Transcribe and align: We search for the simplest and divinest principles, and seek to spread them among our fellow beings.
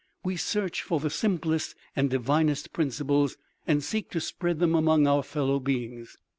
We 0.23 0.35
search 0.35 0.81
for 0.81 0.99
the 0.99 1.11
simplest 1.11 1.75
and 1.95 2.09
divinest 2.09 2.73
principles, 2.73 3.37
and 3.67 3.83
seek 3.83 4.09
to 4.09 4.19
spread 4.19 4.57
them 4.57 4.73
among 4.73 5.05
our 5.05 5.21
fellow 5.21 5.59
beings. 5.59 6.17